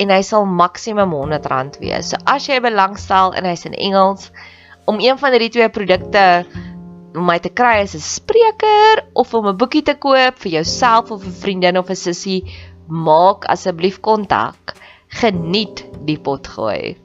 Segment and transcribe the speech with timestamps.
[0.00, 2.12] en hy sal maksimum R100 wees.
[2.12, 4.30] So as jy belangstel en hy's in Engels
[4.88, 6.24] om een van hierdie twee produkte
[7.14, 11.10] om my te kry as 'n spreker of om 'n boekie te koop vir jouself
[11.10, 12.46] of 'n vriendin of 'n sussie,
[12.88, 14.74] maak asseblief kontak.
[15.08, 16.96] Geniet die pot gooi.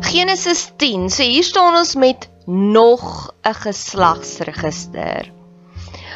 [0.00, 1.10] Genesis 10.
[1.10, 5.32] So hier staan ons met nog 'n geslagsregister.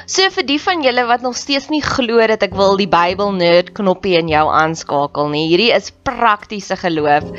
[0.07, 3.33] So vir die van julle wat nog steeds nie glo dat ek wil die Bybel
[3.33, 5.49] nerd knoppie in jou aanskakel nie.
[5.49, 7.31] Hierdie is praktiese geloof.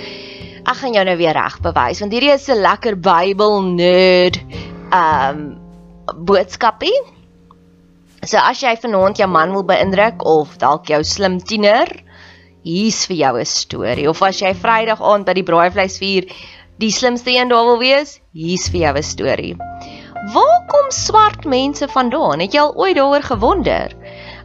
[0.62, 4.40] Ek gaan jou nou weer reg bewys want hierdie is 'n lekker Bybel nerd
[4.91, 5.57] um
[6.16, 6.96] boodskapie.
[8.24, 11.88] So as jy vanaand jou man wil beïndruk of dalk jou slim tiener,
[12.63, 14.07] hier's vir jou 'n storie.
[14.07, 16.30] Of as jy Vrydag aand by die braaivleis vier
[16.81, 19.56] die slimste een daar wil wees, hier's vir jou 'n storie.
[20.34, 22.40] Waar kom swart mense vandaan?
[22.40, 23.96] Het jy al ooit daaroor gewonder?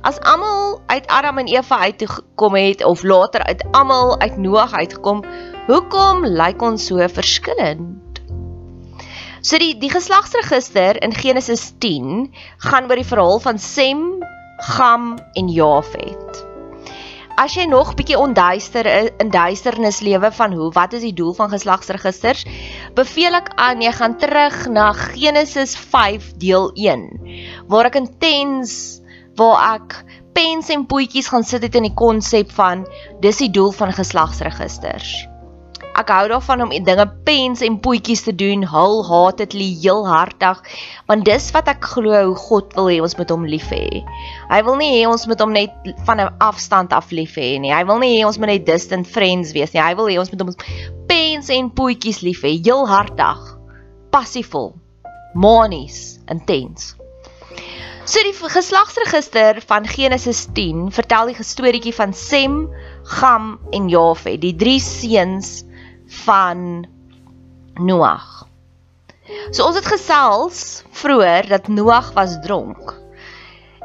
[0.01, 5.25] As almal uit Adam en Eva uitgekom het of later uit almal uit Noag uitgekom,
[5.67, 8.21] hoekom lyk ons so verskillend?
[9.41, 14.25] So die die geslagsregister in Genesis 10 gaan oor die verhaal van Sem,
[14.57, 16.46] Gam en Jafet.
[17.37, 18.87] As jy nog bietjie onduister
[19.21, 22.47] in duisternis lewe van hoe wat is die doel van geslagsregisters,
[22.97, 27.05] beveel ek aan jy gaan terug na Genesis 5 deel 1
[27.69, 29.03] waar ek intens
[29.37, 30.01] waar ek
[30.33, 32.89] pens en poetjies gaan sit het in die konsep van
[33.21, 35.27] dis die doel van geslagsregisters.
[35.97, 40.59] Ek hou daarvan om dinge pens en poetjies te doen, hul heartedly, heel hartig,
[41.09, 44.03] want dis wat ek glo God wil hê ons moet hom lief hê.
[44.51, 45.73] Hy wil nie hê ons moet hom net
[46.05, 47.73] van 'n afstand af lief hê nie.
[47.73, 49.81] Hy wil nie hê ons moet net distant friends wees nie.
[49.81, 50.53] Hy wil hê ons moet hom
[51.09, 53.41] pens en poetjies lief hê, heel hartig,
[54.13, 54.75] passievol,
[55.35, 56.95] manies, intens.
[58.07, 62.69] So die geslagsregister van Genesis 10 vertel die storieetjie van Sem,
[63.03, 65.66] Gam en Jafet, die drie seuns
[66.07, 66.87] van
[67.75, 68.47] Noag.
[69.51, 72.95] So ons het gesels vroeër dat Noag was dronk.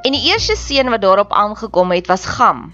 [0.02, 2.72] En die eerste seun wat daarop aangekom het was Gam.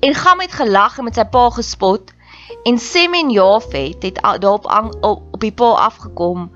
[0.00, 2.14] En Gam het gelag en met sy pa gespot
[2.66, 4.66] en Sem en Jafet het daarop
[5.00, 6.50] op, op die pa afgekom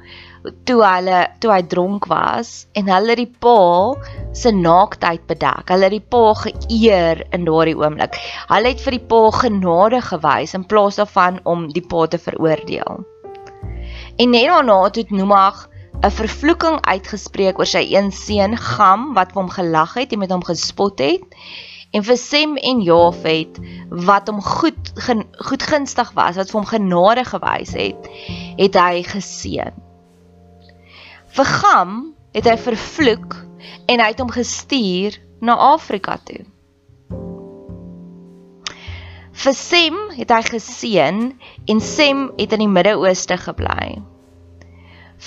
[0.65, 3.93] toe hulle toe hy dronk was en hulle die pa
[4.37, 5.69] se naaktheid bedek.
[5.73, 8.17] Hulle het die pa geëer in daardie oomblik.
[8.51, 13.03] Hulle het vir die pa genade gewys in plaas daarvan om die pa te veroordeel.
[14.21, 15.69] En net daarna het Noag
[16.01, 20.45] 'n vervloeking uitgespreek oor sy een seun Gam wat hom gelag het en met hom
[20.45, 21.21] gespot het
[21.93, 23.59] en vir Sem en Jafet
[23.91, 28.11] wat hom goed gen, goed gunstig was, wat vir hom genade gewys het,
[28.57, 29.90] het hy geseën.
[31.31, 31.99] Vir Gam
[32.35, 33.37] het hy vervloek
[33.91, 36.43] en hy het hom gestuur na Afrika toe.
[39.41, 41.21] Vir Sem het hy geseën
[41.73, 44.01] en Sem het in die Midde-Ooste gebly.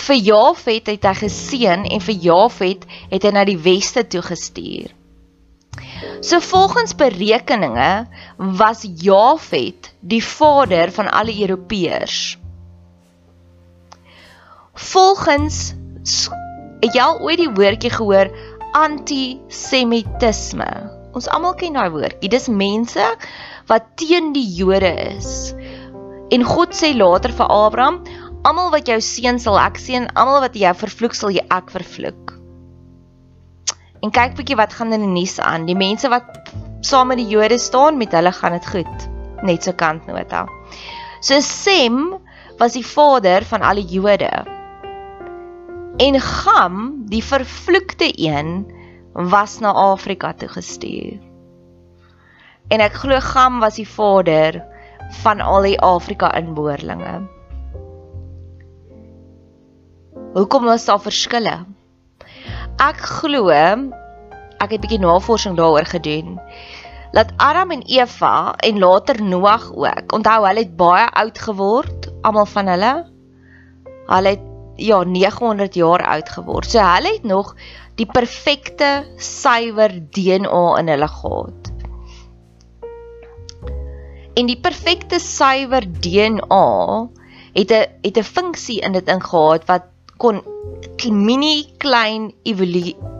[0.04, 4.92] Vir Jafet het hy geseën en vir Jafet het hy na die weste toe gestuur.
[6.20, 8.06] So volgens berekeninge
[8.36, 12.36] was Jafet die vader van alle Europeërs.
[14.74, 15.74] Volgens
[16.04, 18.28] het jy al ooit die woordjie gehoor
[18.76, 20.68] antisemitisme?
[21.14, 22.30] Ons almal ken daai woordjie.
[22.30, 23.04] Dis mense
[23.70, 25.54] wat teen die Jode is.
[26.34, 28.02] En God sê later vir Abraham,
[28.44, 32.34] almal wat jou seën sal ek seën, almal wat jou vervloek sal jy ek vervloek.
[34.04, 35.64] En kyk bietjie wat gaan in die nuus aan.
[35.68, 36.52] Die mense wat
[36.84, 39.06] saam met die Jode staan, met hulle gaan dit goed.
[39.44, 40.44] Net so kantnota.
[41.24, 42.18] So Sem
[42.58, 44.28] was die vader van al die Jode.
[45.96, 48.72] En Gam, die vervloekte een,
[49.12, 51.20] was na Afrika toe gestuur.
[52.68, 54.62] En ek glo Gam was die vader
[55.22, 57.22] van al die Afrika inboorlinge.
[60.34, 61.62] Hoekom was daar verskille?
[62.82, 66.40] ek glo ek het 'n bietjie navorsing daaroor gedoen
[67.12, 70.12] dat Adam en Eva en later Noag ook.
[70.12, 73.06] Onthou hulle het baie oud geword, almal van hulle.
[74.06, 76.70] Hulle het ja 900 jaar oud geword.
[76.70, 77.54] So hulle het nog
[77.94, 81.72] die perfekte suiwer DNA in hulle gehad.
[84.34, 87.08] En die perfekte suiwer DNA
[87.54, 89.82] het 'n het 'n funksie in dit ingehaat wat
[90.16, 90.42] kon
[91.10, 92.32] mini klein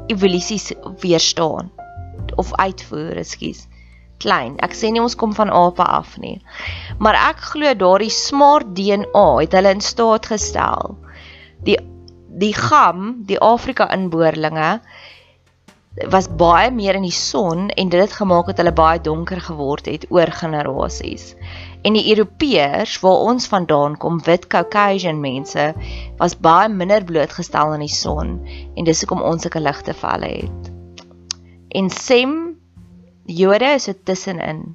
[0.06, 1.70] evolusies weerstaan
[2.34, 3.66] of uitvoer, ekskuus.
[4.18, 4.56] Klein.
[4.58, 6.42] Ek sê nie ons kom van ape af nie.
[6.98, 10.96] Maar ek glo daardie smart DNA het hulle in staat gestel.
[11.64, 11.78] Die
[12.34, 14.80] die gam, die Afrika inboorlinge
[16.10, 19.86] was baie meer in die son en dit het gemaak dat hulle baie donker geword
[19.86, 21.34] het oor generasies.
[21.86, 25.68] En die Europeërs waar ons vandaan kom, wit Caucasian mense,
[26.18, 28.40] was baie minder blootgestel aan die son
[28.74, 30.72] en dis hoekom ons sulke ligte velle het.
[31.70, 32.34] En Sem
[33.26, 34.74] Jode is so tussenin.